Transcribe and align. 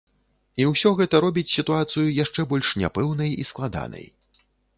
І 0.61 0.65
ўсё 0.69 0.89
гэта 1.01 1.19
робіць 1.25 1.51
сітуацыю 1.57 2.07
яшчэ 2.23 2.47
больш 2.55 2.73
няпэўнай 2.85 3.31
і 3.45 3.47
складанай. 3.53 4.05